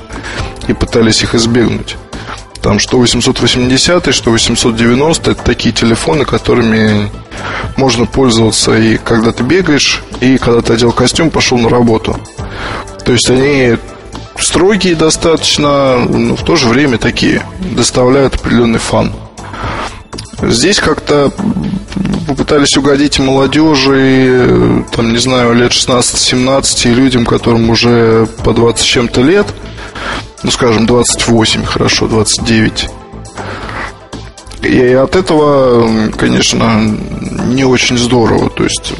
и 0.68 0.73
пытались 0.73 1.23
их 1.23 1.35
избегнуть. 1.35 1.97
Там 2.62 2.78
что 2.78 2.99
880, 2.99 4.12
что 4.12 4.30
890 4.30 5.30
Это 5.30 5.42
такие 5.42 5.73
телефоны, 5.73 6.25
которыми 6.25 7.11
можно 7.76 8.07
пользоваться 8.07 8.76
и 8.76 8.97
когда 8.97 9.33
ты 9.33 9.45
бегаешь, 9.45 10.02
и 10.21 10.38
когда 10.38 10.61
ты 10.61 10.73
одел 10.73 10.92
костюм, 10.92 11.30
пошел 11.30 11.59
на 11.59 11.68
работу. 11.68 12.18
То 13.04 13.12
есть 13.12 13.30
они 13.30 13.76
строгие 14.40 14.95
достаточно, 14.95 15.99
но 15.99 16.37
в 16.37 16.45
то 16.45 16.57
же 16.57 16.68
время 16.68 16.99
такие, 16.99 17.42
доставляют 17.61 18.35
определенный 18.37 18.78
фан. 18.78 19.12
Здесь 20.42 20.78
как-то 20.78 21.33
попытались 22.26 22.76
угодить 22.76 23.18
молодежи, 23.18 24.85
там, 24.92 25.12
не 25.12 25.18
знаю, 25.18 25.54
лет 25.54 25.73
16-17, 25.73 26.95
людям, 26.95 27.26
которым 27.26 27.71
уже 27.71 28.26
по 28.45 28.52
20 28.52 28.85
чем-то 28.85 29.23
лет– 29.23 29.47
ну, 30.42 30.50
скажем, 30.50 30.87
28, 30.87 31.64
хорошо, 31.64 32.07
29. 32.07 32.88
И 34.62 34.93
от 34.93 35.15
этого, 35.15 36.11
конечно, 36.17 36.81
не 37.47 37.65
очень 37.65 37.97
здорово. 37.97 38.50
То 38.50 38.65
есть 38.65 38.93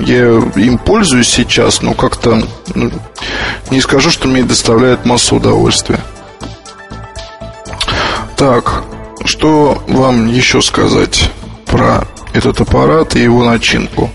я 0.00 0.38
им 0.56 0.78
пользуюсь 0.78 1.28
сейчас, 1.28 1.82
но 1.82 1.94
как-то 1.94 2.42
ну, 2.74 2.90
не 3.70 3.80
скажу, 3.80 4.10
что 4.10 4.28
мне 4.28 4.44
доставляет 4.44 5.04
массу 5.04 5.36
удовольствия. 5.36 6.00
Так, 8.36 8.84
что 9.24 9.82
вам 9.88 10.26
еще 10.26 10.62
сказать 10.62 11.30
про 11.66 12.06
этот 12.32 12.60
аппарат 12.60 13.16
и 13.16 13.22
его 13.22 13.44
начинку? 13.44 14.10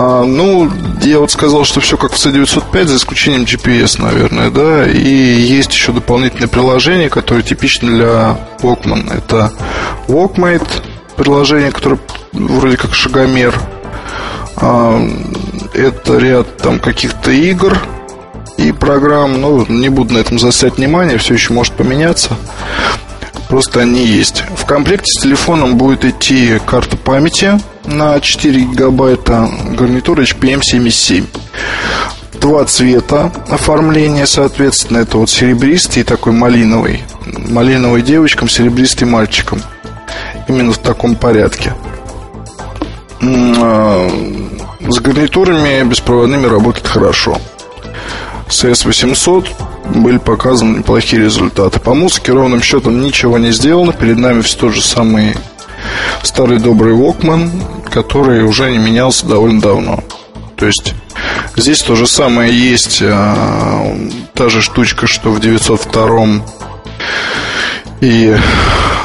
А, 0.00 0.22
ну, 0.24 0.70
я 1.02 1.18
вот 1.18 1.32
сказал, 1.32 1.64
что 1.64 1.80
все 1.80 1.96
как 1.96 2.12
в 2.12 2.14
C905, 2.14 2.84
за 2.84 2.96
исключением 2.96 3.42
GPS, 3.42 4.00
наверное, 4.00 4.48
да. 4.48 4.86
И 4.86 5.00
есть 5.00 5.72
еще 5.72 5.90
дополнительное 5.90 6.46
приложение, 6.46 7.10
которое 7.10 7.42
типично 7.42 7.90
для 7.90 8.38
Walkman. 8.60 9.12
Это 9.12 9.52
Walkmate, 10.06 10.68
приложение, 11.16 11.72
которое 11.72 11.98
вроде 12.32 12.76
как 12.76 12.94
шагомер. 12.94 13.60
А, 14.54 15.04
это 15.74 16.18
ряд 16.18 16.58
там 16.58 16.78
каких-то 16.78 17.32
игр 17.32 17.76
и 18.56 18.70
программ. 18.70 19.40
Ну, 19.40 19.66
не 19.66 19.88
буду 19.88 20.14
на 20.14 20.18
этом 20.18 20.38
заострять 20.38 20.76
внимание, 20.76 21.18
все 21.18 21.34
еще 21.34 21.52
может 21.52 21.72
поменяться. 21.74 22.36
Просто 23.48 23.80
они 23.80 24.04
есть. 24.04 24.44
В 24.56 24.66
комплекте 24.66 25.10
с 25.10 25.22
телефоном 25.22 25.76
будет 25.76 26.04
идти 26.04 26.58
карта 26.66 26.96
памяти 26.96 27.60
на 27.86 28.20
4 28.20 28.60
гигабайта, 28.60 29.48
гарнитура 29.70 30.22
HPM77. 30.22 31.24
Два 32.34 32.64
цвета 32.66 33.32
оформления, 33.48 34.26
соответственно, 34.26 34.98
это 34.98 35.18
вот 35.18 35.30
серебристый 35.30 36.02
и 36.02 36.04
такой 36.04 36.32
малиновый. 36.32 37.02
Малиновый 37.26 38.02
девочкам, 38.02 38.48
серебристый 38.48 39.08
мальчиком. 39.08 39.60
Именно 40.46 40.72
в 40.72 40.78
таком 40.78 41.16
порядке. 41.16 41.74
А, 43.20 44.08
с 44.88 45.00
гарнитурами 45.00 45.82
беспроводными 45.88 46.46
работает 46.46 46.86
хорошо. 46.86 47.38
С 48.48 48.64
S800 48.64 49.48
были 49.94 50.18
показаны 50.18 50.78
неплохие 50.78 51.22
результаты. 51.22 51.80
По 51.80 51.94
музыке 51.94 52.32
ровным 52.32 52.62
счетом 52.62 53.00
ничего 53.00 53.38
не 53.38 53.52
сделано. 53.52 53.92
Перед 53.92 54.18
нами 54.18 54.42
все 54.42 54.58
тот 54.58 54.74
же 54.74 54.82
самый 54.82 55.34
старый 56.22 56.58
добрый 56.58 56.94
Walkman, 56.94 57.88
который 57.90 58.44
уже 58.44 58.70
не 58.70 58.78
менялся 58.78 59.26
довольно 59.26 59.60
давно. 59.60 60.04
То 60.56 60.66
есть 60.66 60.94
здесь 61.56 61.82
то 61.82 61.94
же 61.94 62.06
самое 62.06 62.52
есть, 62.52 63.00
а, 63.02 63.96
та 64.34 64.48
же 64.48 64.60
штучка, 64.60 65.06
что 65.06 65.30
в 65.30 65.40
902 65.40 66.42
и 68.00 68.36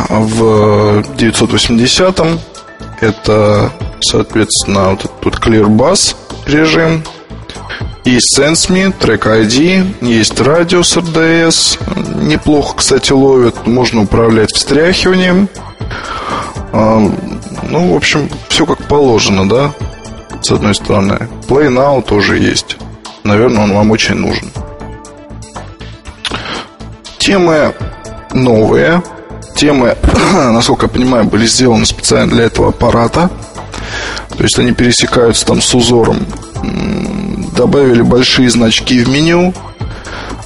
в 0.10 1.04
980 1.18 2.22
это, 3.02 3.72
соответственно, 4.02 4.92
вот 4.92 5.00
этот 5.06 5.20
тут 5.20 5.36
Clear 5.36 5.68
Bass 5.68 6.16
режим, 6.46 7.04
есть 8.06 8.38
SenseMe, 8.38 8.94
Track 9.00 9.22
ID, 9.22 10.06
есть 10.06 10.40
радиус 10.42 10.98
RDS. 10.98 12.22
Неплохо, 12.22 12.78
кстати, 12.78 13.14
ловит. 13.14 13.66
Можно 13.66 14.02
управлять 14.02 14.52
встряхиванием. 14.54 15.48
А, 16.74 17.00
ну, 17.70 17.94
в 17.94 17.96
общем, 17.96 18.30
все 18.50 18.66
как 18.66 18.80
положено, 18.88 19.48
да? 19.48 19.72
С 20.42 20.52
одной 20.52 20.76
стороны. 20.76 21.30
Play 21.48 21.70
Now 21.70 22.02
тоже 22.02 22.40
есть. 22.40 22.78
Наверное, 23.24 23.64
он 23.64 23.74
вам 23.74 23.92
очень 23.92 24.16
нужен. 24.16 24.52
Темы 27.20 27.74
новые. 28.34 29.02
Темы, 29.56 29.96
насколько 30.34 30.88
я 30.88 30.90
понимаю, 30.90 31.24
были 31.24 31.46
сделаны 31.46 31.86
специально 31.86 32.30
для 32.30 32.44
этого 32.46 32.70
аппарата. 32.70 33.30
То 34.36 34.44
есть 34.44 34.60
они 34.60 34.74
пересекаются 34.74 35.46
там 35.46 35.62
с 35.62 35.74
узором 35.74 36.26
добавили 37.54 38.02
большие 38.02 38.50
значки 38.50 39.04
в 39.04 39.10
меню. 39.10 39.54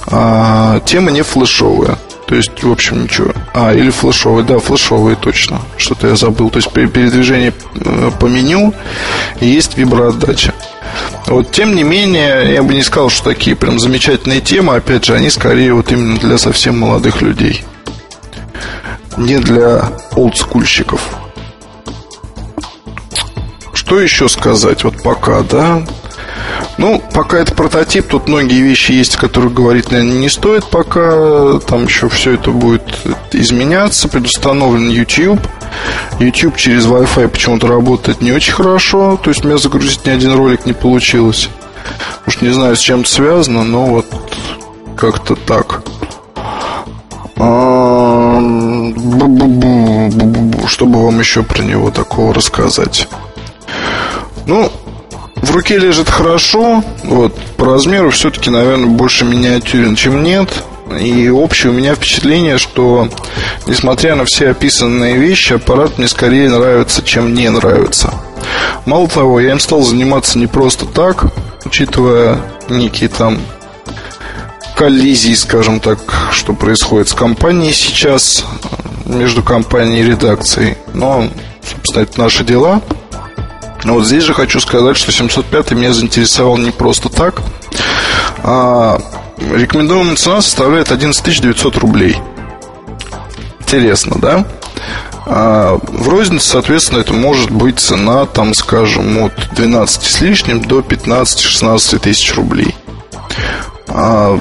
А, 0.06 0.80
темы 0.80 1.12
не 1.12 1.22
флешовые. 1.22 1.96
То 2.26 2.34
есть, 2.34 2.62
в 2.62 2.70
общем, 2.70 3.04
ничего. 3.04 3.32
А, 3.54 3.72
или 3.72 3.90
флешовые, 3.90 4.44
да, 4.44 4.58
флешовые 4.58 5.16
точно. 5.16 5.60
Что-то 5.78 6.08
я 6.08 6.16
забыл. 6.16 6.50
То 6.50 6.58
есть, 6.58 6.70
при 6.70 6.86
передвижении 6.86 7.52
э, 7.74 8.10
по 8.20 8.26
меню 8.26 8.74
есть 9.40 9.78
виброотдача. 9.78 10.52
Вот, 11.26 11.50
тем 11.52 11.74
не 11.74 11.84
менее, 11.84 12.52
я 12.52 12.62
бы 12.62 12.74
не 12.74 12.82
сказал, 12.82 13.08
что 13.10 13.30
такие 13.30 13.56
прям 13.56 13.78
замечательные 13.78 14.40
темы. 14.40 14.76
Опять 14.76 15.06
же, 15.06 15.14
они 15.14 15.30
скорее 15.30 15.72
вот 15.72 15.90
именно 15.90 16.18
для 16.18 16.36
совсем 16.38 16.78
молодых 16.78 17.22
людей. 17.22 17.64
Не 19.16 19.38
для 19.38 19.90
олдскульщиков. 20.12 21.00
Что 23.72 24.00
еще 24.00 24.28
сказать? 24.28 24.84
Вот 24.84 25.02
пока, 25.02 25.40
да? 25.42 25.82
Ну, 26.76 27.02
пока 27.12 27.38
это 27.38 27.54
прототип, 27.54 28.06
тут 28.08 28.28
многие 28.28 28.60
вещи 28.60 28.92
есть, 28.92 29.16
о 29.16 29.20
которых 29.20 29.52
говорить, 29.52 29.90
наверное, 29.90 30.18
не 30.18 30.28
стоит 30.28 30.64
пока. 30.66 31.58
Там 31.66 31.86
еще 31.86 32.08
все 32.08 32.34
это 32.34 32.50
будет 32.50 32.84
изменяться. 33.32 34.08
Предустановлен 34.08 34.88
YouTube. 34.88 35.40
YouTube 36.20 36.56
через 36.56 36.86
Wi-Fi 36.86 37.28
почему-то 37.28 37.66
работает 37.66 38.20
не 38.20 38.32
очень 38.32 38.52
хорошо. 38.52 39.18
То 39.22 39.30
есть 39.30 39.44
у 39.44 39.48
меня 39.48 39.58
загрузить 39.58 40.06
ни 40.06 40.10
один 40.10 40.34
ролик 40.34 40.66
не 40.66 40.72
получилось. 40.72 41.48
Уж 42.26 42.40
не 42.40 42.50
знаю, 42.50 42.76
с 42.76 42.80
чем 42.80 43.00
это 43.00 43.10
связано, 43.10 43.64
но 43.64 43.86
вот 43.86 44.06
как-то 44.96 45.34
так. 45.34 45.82
А, 47.36 48.38
Чтобы 50.66 51.04
вам 51.04 51.20
еще 51.20 51.42
про 51.42 51.62
него 51.62 51.90
такого 51.90 52.34
рассказать? 52.34 53.08
Ну, 54.46 54.70
в 55.48 55.50
руке 55.50 55.78
лежит 55.78 56.08
хорошо. 56.08 56.84
Вот, 57.04 57.34
по 57.56 57.64
размеру 57.64 58.10
все-таки, 58.10 58.50
наверное, 58.50 58.86
больше 58.86 59.24
миниатюрен, 59.24 59.96
чем 59.96 60.22
нет. 60.22 60.62
И 61.00 61.28
общее 61.28 61.70
у 61.70 61.74
меня 61.74 61.94
впечатление, 61.94 62.58
что, 62.58 63.08
несмотря 63.66 64.14
на 64.14 64.24
все 64.24 64.50
описанные 64.50 65.16
вещи, 65.16 65.54
аппарат 65.54 65.98
мне 65.98 66.08
скорее 66.08 66.48
нравится, 66.50 67.02
чем 67.02 67.34
не 67.34 67.48
нравится. 67.50 68.14
Мало 68.86 69.08
того, 69.08 69.40
я 69.40 69.52
им 69.52 69.60
стал 69.60 69.82
заниматься 69.82 70.38
не 70.38 70.46
просто 70.46 70.86
так, 70.86 71.26
учитывая 71.64 72.38
некие 72.68 73.08
там 73.08 73.38
коллизии, 74.76 75.34
скажем 75.34 75.80
так, 75.80 75.98
что 76.32 76.52
происходит 76.52 77.08
с 77.08 77.14
компанией 77.14 77.72
сейчас, 77.72 78.44
между 79.04 79.42
компанией 79.42 80.02
и 80.02 80.06
редакцией. 80.10 80.76
Но, 80.94 81.28
собственно, 81.62 82.02
это 82.02 82.20
наши 82.20 82.44
дела– 82.44 82.82
но 83.84 83.94
вот 83.94 84.04
здесь 84.04 84.24
же 84.24 84.34
хочу 84.34 84.60
сказать, 84.60 84.96
что 84.96 85.12
705 85.12 85.72
меня 85.72 85.92
заинтересовал 85.92 86.56
не 86.56 86.70
просто 86.70 87.08
так. 87.08 87.42
А 88.42 89.00
рекомендуемая 89.38 90.16
цена 90.16 90.42
составляет 90.42 90.90
11 90.90 91.40
900 91.40 91.76
рублей. 91.76 92.16
Интересно, 93.60 94.16
да? 94.18 94.46
А 95.26 95.78
в 95.82 96.08
рознице, 96.08 96.48
соответственно, 96.48 97.00
это 97.00 97.12
может 97.12 97.50
быть 97.50 97.78
цена, 97.78 98.24
там, 98.24 98.54
скажем, 98.54 99.18
от 99.18 99.32
12 99.54 100.02
с 100.02 100.20
лишним 100.22 100.62
до 100.62 100.80
15-16 100.80 101.98
тысяч 101.98 102.34
рублей. 102.34 102.74
А 103.88 104.40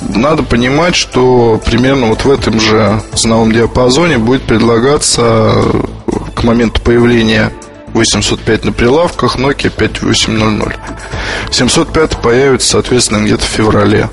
надо 0.00 0.42
понимать, 0.42 0.96
что 0.96 1.60
примерно 1.64 2.06
вот 2.06 2.24
в 2.24 2.30
этом 2.30 2.60
же 2.60 3.02
ценовом 3.14 3.52
диапазоне 3.52 4.18
будет 4.18 4.42
предлагаться 4.42 5.64
к 6.34 6.42
моменту 6.44 6.80
появления 6.82 7.52
805 7.98 8.64
на 8.64 8.72
прилавках, 8.72 9.36
Nokia 9.36 9.70
5800. 9.70 10.74
705 11.50 12.18
появится, 12.18 12.70
соответственно, 12.70 13.24
где-то 13.24 13.44
в 13.44 13.48
феврале. 13.48 14.08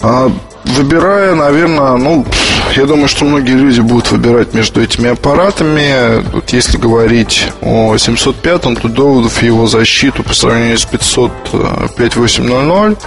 А 0.00 0.30
выбирая, 0.64 1.34
наверное, 1.34 1.96
ну, 1.96 2.26
я 2.74 2.86
думаю, 2.86 3.08
что 3.08 3.24
многие 3.24 3.52
люди 3.52 3.80
будут 3.80 4.10
выбирать 4.10 4.52
между 4.52 4.82
этими 4.82 5.10
аппаратами. 5.10 6.22
Вот 6.32 6.50
если 6.50 6.76
говорить 6.76 7.48
о 7.62 7.96
705, 7.96 8.62
то 8.62 8.88
доводов 8.88 9.42
его 9.42 9.66
защиту 9.66 10.24
по 10.24 10.34
сравнению 10.34 10.78
с 10.78 10.84
500 10.84 11.32
5800, 11.96 12.98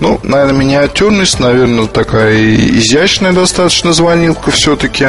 ну, 0.00 0.20
наверное, 0.24 0.58
миниатюрность, 0.58 1.38
наверное, 1.38 1.86
такая 1.86 2.36
изящная 2.56 3.32
достаточно 3.32 3.92
звонилка 3.92 4.50
все-таки. 4.50 5.06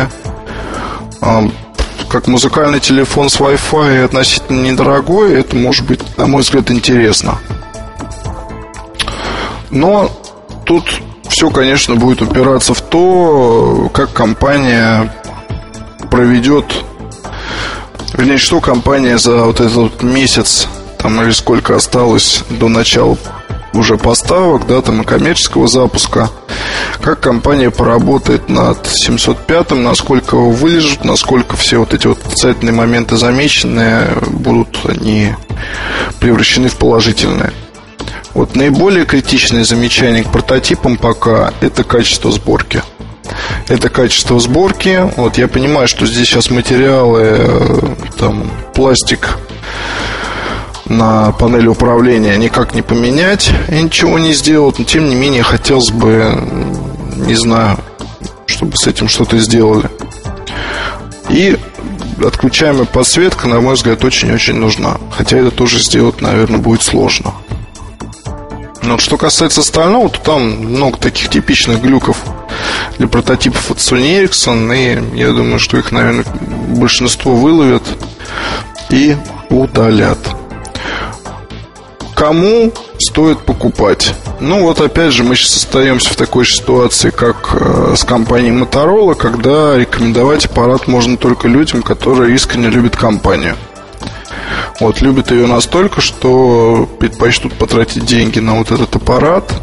Как 2.10 2.26
музыкальный 2.26 2.80
телефон 2.80 3.30
с 3.30 3.40
Wi-Fi 3.40 4.06
относительно 4.06 4.62
недорогой, 4.62 5.34
это 5.36 5.56
может 5.56 5.86
быть, 5.86 6.02
на 6.18 6.26
мой 6.26 6.42
взгляд, 6.42 6.72
интересно. 6.72 7.38
Но 9.70 10.10
тут 10.66 10.86
все, 11.28 11.52
конечно, 11.52 11.96
будет 11.96 12.24
упираться 12.24 12.74
в 12.74 12.82
то, 12.82 13.92
как 13.94 14.12
компания 14.12 15.14
проведет, 16.10 16.66
вернее, 18.14 18.40
что 18.40 18.60
компания 18.60 19.20
за 19.20 19.44
вот 19.44 19.60
этот 19.60 20.02
месяц, 20.02 20.68
там 20.98 21.22
или 21.22 21.30
сколько 21.30 21.76
осталось 21.76 22.44
до 22.50 22.70
начала 22.70 23.18
уже 23.74 23.98
поставок, 23.98 24.68
да, 24.68 24.82
там 24.82 25.02
и 25.02 25.06
коммерческого 25.06 25.68
запуска, 25.68 26.30
как 27.02 27.20
компания 27.20 27.70
поработает 27.70 28.50
над 28.50 28.88
705, 28.88 29.72
насколько 29.72 30.36
его 30.36 30.52
вылежат, 30.52 31.06
насколько 31.06 31.56
все 31.56 31.78
вот 31.78 31.94
эти 31.94 32.08
вот 32.08 32.20
отрицательные 32.26 32.74
моменты 32.74 33.18
замеченные 33.18 34.08
будут 34.28 34.80
они 34.86 35.34
превращены 36.20 36.70
в 36.70 36.76
положительные. 36.76 37.52
Вот 38.34 38.56
наиболее 38.56 39.06
критичное 39.06 39.64
замечание 39.64 40.24
к 40.24 40.32
прототипам 40.32 40.98
пока 40.98 41.52
это 41.62 41.84
качество 41.84 42.32
сборки. 42.32 42.84
Это 43.68 43.90
качество 43.90 44.40
сборки. 44.40 45.12
Вот 45.18 45.38
я 45.38 45.48
понимаю, 45.48 45.88
что 45.88 46.06
здесь 46.06 46.28
сейчас 46.28 46.50
материалы, 46.50 47.22
э, 47.22 47.80
там 48.18 48.50
пластик 48.74 49.38
на 50.90 51.32
панели 51.32 51.68
управления 51.68 52.36
никак 52.38 52.74
не 52.74 52.82
поменять 52.82 53.52
и 53.70 53.82
ничего 53.82 54.20
не 54.20 54.34
сделать. 54.34 54.80
Но 54.80 54.86
тем 54.86 55.08
не 55.08 55.16
менее 55.16 55.44
хотелось 55.44 55.92
бы, 55.92 56.34
не 57.16 57.36
знаю, 57.36 57.78
чтобы 58.46 58.76
с 58.76 58.88
этим 58.88 59.08
что-то 59.08 59.38
сделали. 59.38 59.90
И 61.30 61.58
отключаемая 62.26 62.86
подсветка, 62.86 63.48
на 63.48 63.62
мой 63.62 63.76
взгляд, 63.76 64.04
очень-очень 64.04 64.56
нужна. 64.56 64.98
Хотя 65.16 65.38
это 65.38 65.52
тоже 65.52 65.80
сделать, 65.80 66.22
наверное, 66.22 66.60
будет 66.60 66.82
сложно. 66.82 67.34
Но 68.82 68.98
что 68.98 69.18
касается 69.18 69.62
остального, 69.62 70.10
то 70.10 70.20
там 70.20 70.50
много 70.66 70.98
таких 70.98 71.30
типичных 71.30 71.82
глюков 71.82 72.18
для 72.98 73.08
прототипов 73.08 73.70
от 73.70 73.78
Sony 73.78 74.24
Ericsson. 74.24 75.14
И 75.14 75.20
я 75.20 75.32
думаю, 75.32 75.60
что 75.60 75.78
их, 75.78 75.92
наверное, 75.92 76.26
большинство 76.76 77.36
выловят 77.36 77.84
и 78.90 79.16
удалят. 79.50 80.18
Кому 82.20 82.74
стоит 82.98 83.40
покупать? 83.40 84.14
Ну 84.42 84.64
вот 84.64 84.82
опять 84.82 85.14
же 85.14 85.24
мы 85.24 85.38
сейчас 85.38 85.56
остаемся 85.56 86.10
в 86.10 86.18
такой 86.18 86.46
ситуации, 86.46 87.12
как 87.12 87.56
э, 87.58 87.94
с 87.96 88.04
компанией 88.04 88.52
Motorola, 88.52 89.16
когда 89.16 89.78
рекомендовать 89.78 90.44
аппарат 90.44 90.90
можно 90.90 91.16
только 91.16 91.48
людям, 91.48 91.82
которые 91.82 92.36
искренне 92.36 92.68
любят 92.68 92.98
компанию. 92.98 93.56
Вот, 94.82 95.00
любят 95.00 95.32
ее 95.32 95.48
настолько, 95.48 96.02
что 96.02 96.90
предпочтут 97.00 97.54
потратить 97.54 98.06
деньги 98.06 98.40
на 98.40 98.56
вот 98.56 98.70
этот 98.72 98.94
аппарат, 98.98 99.54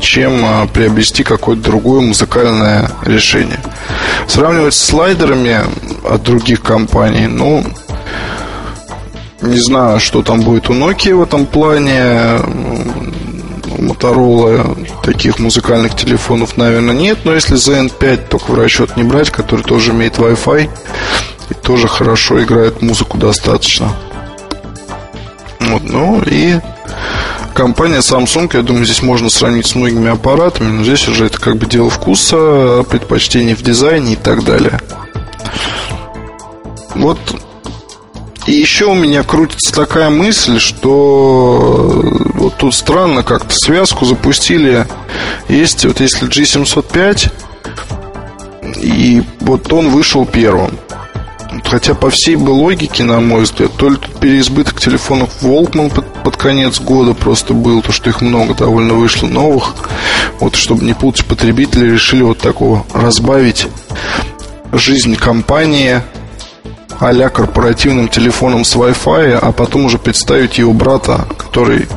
чем 0.00 0.44
а, 0.44 0.68
приобрести 0.68 1.24
какое-то 1.24 1.62
другое 1.64 2.00
музыкальное 2.00 2.92
решение. 3.04 3.58
Сравнивать 4.28 4.74
с 4.74 4.86
слайдерами 4.86 5.62
от 6.08 6.22
других 6.22 6.62
компаний, 6.62 7.26
ну, 7.26 7.66
не 9.42 9.58
знаю, 9.58 10.00
что 10.00 10.22
там 10.22 10.40
будет 10.40 10.70
у 10.70 10.72
Nokia 10.72 11.14
в 11.14 11.22
этом 11.22 11.46
плане. 11.46 12.38
У 13.78 13.84
Motorola 13.84 14.76
таких 15.02 15.38
музыкальных 15.38 15.96
телефонов, 15.96 16.56
наверное, 16.56 16.94
нет. 16.94 17.18
Но 17.24 17.32
если 17.34 17.56
ZN5 17.56 18.28
только 18.28 18.50
в 18.50 18.54
расчет 18.54 18.96
не 18.96 19.02
брать, 19.02 19.30
который 19.30 19.62
тоже 19.62 19.92
имеет 19.92 20.18
Wi-Fi 20.18 20.70
и 21.50 21.54
тоже 21.54 21.88
хорошо 21.88 22.42
играет 22.42 22.82
музыку 22.82 23.18
достаточно. 23.18 23.92
Вот, 25.60 25.82
ну 25.84 26.22
и 26.24 26.60
компания 27.54 27.98
Samsung, 27.98 28.50
я 28.54 28.62
думаю, 28.62 28.84
здесь 28.84 29.02
можно 29.02 29.30
сравнить 29.30 29.66
с 29.66 29.74
многими 29.74 30.10
аппаратами, 30.10 30.70
но 30.70 30.84
здесь 30.84 31.08
уже 31.08 31.26
это 31.26 31.40
как 31.40 31.56
бы 31.56 31.66
дело 31.66 31.90
вкуса, 31.90 32.84
предпочтений 32.88 33.54
в 33.54 33.62
дизайне 33.62 34.14
и 34.14 34.16
так 34.16 34.44
далее. 34.44 34.80
Вот 36.94 37.18
и 38.46 38.52
еще 38.52 38.86
у 38.86 38.94
меня 38.94 39.22
крутится 39.22 39.72
такая 39.72 40.10
мысль, 40.10 40.58
что 40.58 42.02
вот 42.34 42.56
тут 42.56 42.74
странно 42.74 43.22
как-то 43.22 43.54
связку 43.54 44.04
запустили. 44.04 44.86
Есть 45.48 45.84
вот 45.84 46.00
если 46.00 46.28
G705, 46.28 47.30
и 48.80 49.22
вот 49.40 49.72
он 49.72 49.90
вышел 49.90 50.26
первым. 50.26 50.78
Хотя 51.64 51.94
по 51.94 52.10
всей 52.10 52.36
бы 52.36 52.50
логике, 52.50 53.04
на 53.04 53.20
мой 53.20 53.42
взгляд, 53.42 53.72
то 53.76 53.90
ли 53.90 53.96
тут 53.96 54.18
переизбыток 54.18 54.80
телефонов 54.80 55.30
Волкман 55.42 55.90
под, 55.90 56.06
под 56.22 56.36
конец 56.36 56.80
года 56.80 57.14
просто 57.14 57.52
был, 57.54 57.82
то 57.82 57.92
что 57.92 58.10
их 58.10 58.20
много 58.22 58.54
довольно 58.54 58.94
вышло 58.94 59.26
новых. 59.26 59.74
Вот 60.40 60.56
чтобы 60.56 60.84
не 60.84 60.94
путать 60.94 61.26
потребители, 61.26 61.90
решили 61.90 62.22
вот 62.22 62.38
такого 62.38 62.86
разбавить 62.94 63.68
жизнь 64.72 65.14
компании 65.16 66.02
а 67.02 67.28
корпоративным 67.30 68.08
телефоном 68.08 68.64
с 68.64 68.76
Wi-Fi, 68.76 69.38
а 69.42 69.50
потом 69.50 69.86
уже 69.86 69.98
представить 69.98 70.58
его 70.58 70.72
брата, 70.72 71.26
который 71.36 71.88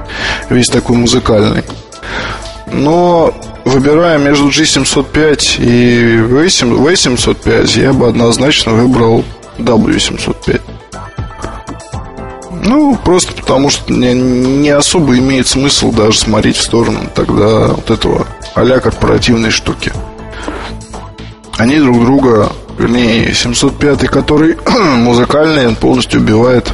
весь 0.49 0.67
такой 0.67 0.97
музыкальный. 0.97 1.63
Но 2.71 3.31
выбирая 3.65 4.17
между 4.17 4.47
G705 4.47 5.57
и 5.59 6.17
V705, 6.17 7.79
я 7.79 7.93
бы 7.93 8.07
однозначно 8.07 8.71
выбрал 8.71 9.23
W705. 9.59 10.61
Ну, 12.63 12.95
просто 12.95 13.33
потому 13.33 13.69
что 13.69 13.93
не, 13.93 14.13
не 14.15 14.69
особо 14.71 15.19
имеет 15.19 15.45
смысл 15.47 15.91
даже 15.91 16.17
смотреть 16.17 16.57
в 16.57 16.63
сторону 16.63 17.01
тогда 17.13 17.67
вот 17.67 17.91
этого 17.91 18.25
а 18.55 18.79
корпоративной 18.79 19.51
штуки. 19.51 19.93
Они 21.57 21.77
друг 21.77 22.03
друга, 22.03 22.51
вернее, 22.77 23.33
705, 23.33 24.07
который 24.07 24.57
музыкальный, 24.97 25.67
он 25.67 25.75
полностью 25.75 26.21
убивает 26.21 26.71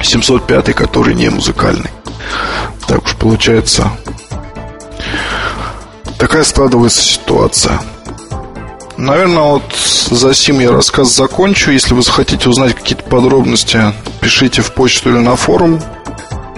705, 0.00 0.74
который 0.74 1.14
не 1.14 1.28
музыкальный. 1.28 1.90
Так 2.86 3.04
уж 3.04 3.14
получается. 3.16 3.90
Такая 6.18 6.44
складывается 6.44 7.02
ситуация. 7.02 7.80
Наверное, 8.96 9.42
вот 9.42 9.74
за 10.10 10.34
сим 10.34 10.60
я 10.60 10.70
рассказ 10.70 11.14
закончу. 11.14 11.72
Если 11.72 11.94
вы 11.94 12.02
захотите 12.02 12.48
узнать 12.48 12.74
какие-то 12.74 13.04
подробности, 13.04 13.92
пишите 14.20 14.62
в 14.62 14.72
почту 14.72 15.10
или 15.10 15.18
на 15.18 15.34
форум. 15.36 15.80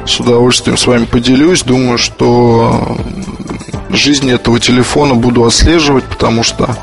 С 0.07 0.21
удовольствием 0.21 0.77
с 0.77 0.87
вами 0.87 1.07
поделюсь. 1.07 1.63
Думаю, 1.63 1.97
что 1.97 2.99
жизнь 3.89 4.31
этого 4.31 4.61
телефона 4.61 5.15
буду 5.15 5.45
отслеживать, 5.45 6.05
потому 6.05 6.43
что 6.43 6.77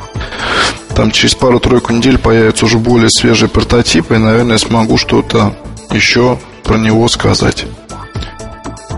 там 1.01 1.09
через 1.09 1.33
пару-тройку 1.33 1.93
недель 1.93 2.19
появятся 2.19 2.65
уже 2.65 2.77
более 2.77 3.09
свежие 3.09 3.49
прототипы, 3.49 4.13
и, 4.13 4.19
наверное, 4.19 4.59
смогу 4.59 4.99
что-то 4.99 5.55
еще 5.89 6.37
про 6.63 6.77
него 6.77 7.09
сказать. 7.09 7.65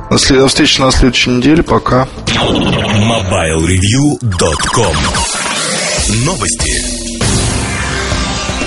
До 0.10 0.48
встречи 0.50 0.82
на 0.82 0.92
следующей 0.92 1.30
неделе. 1.30 1.64
Пока. 1.64 2.10
MobileReview.com 2.28 4.96
Новости. 6.26 6.93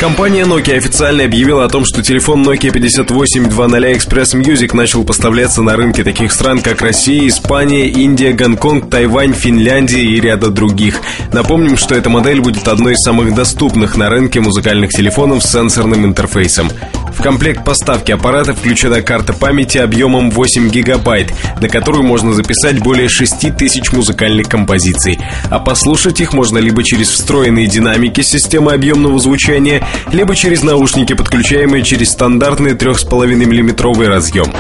Компания 0.00 0.44
Nokia 0.44 0.76
официально 0.76 1.24
объявила 1.24 1.64
о 1.64 1.68
том, 1.70 1.87
что 1.87 2.02
телефон 2.02 2.46
Nokia 2.46 2.70
5820 2.70 3.96
Express 3.96 4.35
Music 4.38 4.76
начал 4.76 5.04
поставляться 5.04 5.62
на 5.62 5.74
рынке 5.74 6.04
таких 6.04 6.32
стран, 6.32 6.61
как 6.61 6.82
Россия, 6.82 7.26
Испания, 7.26 7.88
Индия, 7.88 8.32
Гонконг, 8.32 8.90
Тайвань, 8.90 9.32
Финляндия 9.32 10.02
и 10.02 10.20
ряда 10.20 10.50
других. 10.50 11.00
Напомним, 11.32 11.78
что 11.78 11.94
эта 11.94 12.11
модель 12.11 12.42
будет 12.42 12.68
одной 12.68 12.92
из 12.92 12.98
самых 12.98 13.35
доступных 13.35 13.96
на 13.96 14.11
рынке 14.11 14.40
музыкальных 14.40 14.90
телефонов 14.90 15.42
с 15.42 15.50
сенсорным 15.50 16.04
интерфейсом. 16.04 16.68
В 17.12 17.23
комплект 17.23 17.64
поставки 17.64 18.12
аппарата 18.12 18.55
включена 18.55 19.03
карта 19.03 19.33
памяти 19.33 19.79
объемом 19.79 20.31
8 20.31 20.69
гигабайт, 20.69 21.33
на 21.61 21.69
которую 21.69 22.05
можно 22.05 22.33
записать 22.33 22.81
более 22.81 23.09
6 23.09 23.57
тысяч 23.57 23.92
музыкальных 23.92 24.49
композиций. 24.49 25.19
А 25.51 25.59
послушать 25.59 26.21
их 26.21 26.33
можно 26.33 26.59
либо 26.59 26.83
через 26.83 27.09
встроенные 27.11 27.66
динамики 27.66 28.21
системы 28.21 28.73
объемного 28.73 29.19
звучания, 29.19 29.87
либо 30.12 30.35
через 30.35 30.62
наушники, 30.62 31.14
подключаемые 31.14 31.83
через 31.83 32.11
стандартный 32.11 32.73
3,5 32.73 33.35
мм 33.35 34.07
разъем. 34.09 34.53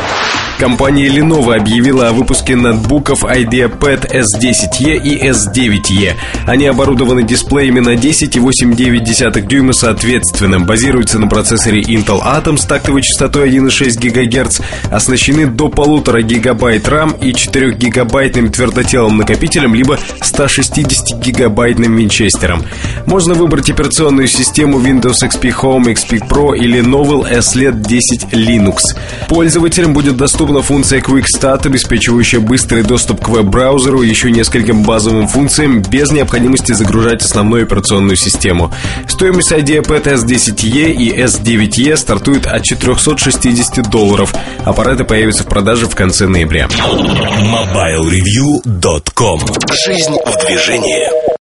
Компания 0.58 1.08
Lenovo 1.08 1.54
объявила 1.54 2.08
о 2.08 2.12
выпуске 2.12 2.56
ноутбуков 2.56 3.24
IdeaPad 3.24 4.10
S10e 4.10 4.96
и 4.96 5.28
S9e. 5.28 6.14
Они 6.46 6.66
оборудованы 6.66 7.24
дисплеями 7.24 7.80
на 7.80 7.94
10 7.94 8.36
и 8.36 8.40
8,9 8.40 9.46
дюйма 9.46 9.74
соответственно, 9.74 10.60
базируются 10.60 11.18
на 11.18 11.26
процессоре 11.26 11.82
Intel 11.82 12.22
Atom 12.36 12.58
с 12.58 12.66
тактовой 12.66 13.02
частотой 13.02 13.50
1,6 13.50 13.98
ГГц, 13.98 14.60
оснащены 14.90 15.46
до 15.46 15.68
полутора 15.68 16.20
гигабайт 16.20 16.86
RAM 16.86 17.18
и 17.18 17.32
4 17.32 17.72
гигабайтным 17.74 18.50
твердотелым 18.50 19.16
накопителем, 19.16 19.74
либо 19.74 19.98
160 20.20 21.18
гигабайтным 21.18 21.96
винчестером. 21.96 22.62
Можно 23.06 23.34
выбрать 23.34 23.70
операционную 23.70 24.28
систему 24.28 24.78
Windows 24.78 25.22
XP 25.22 25.54
Home, 25.62 25.94
XP 25.94 26.28
Pro 26.28 26.56
или 26.56 26.80
Novel 26.80 27.30
SLED 27.30 27.82
10 27.86 28.26
Linux. 28.32 28.80
Пользователям 29.28 29.94
будет 29.94 30.16
доступна 30.16 30.60
функция 30.60 31.00
Quick 31.00 31.24
Start, 31.34 31.66
обеспечивающая 31.66 32.40
быстрый 32.40 32.82
доступ 32.82 33.24
к 33.24 33.28
веб-браузеру 33.28 34.02
и 34.02 34.08
еще 34.08 34.30
нескольким 34.30 34.82
базовым 34.82 35.28
функциям 35.28 35.80
без 35.80 36.10
необходимости 36.10 36.72
загружать 36.72 37.22
основную 37.22 37.62
операционную 37.62 38.16
систему. 38.16 38.72
Стоимость 39.08 39.52
IdeaPad 39.52 40.04
S10e 40.04 40.92
и 40.92 41.12
S9e 41.12 41.96
стартует 42.26 42.46
от 42.46 42.64
460 42.64 43.88
долларов. 43.88 44.34
Аппараты 44.64 45.04
появятся 45.04 45.44
в 45.44 45.46
продаже 45.46 45.86
в 45.86 45.94
конце 45.94 46.26
ноября. 46.26 46.66
MobileReview.com 46.66 49.40
Жизнь 49.86 50.16
в 50.24 50.46
движении. 50.46 51.35